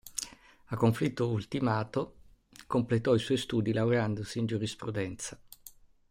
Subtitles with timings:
[0.69, 2.15] A conflitto ultimato
[2.65, 5.39] completò i suoi studi laureandosi in giurisprudenza.